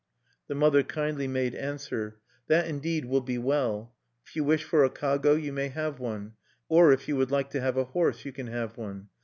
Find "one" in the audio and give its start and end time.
5.99-6.33, 8.77-9.09